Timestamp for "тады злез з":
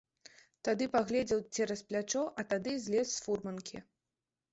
2.55-3.21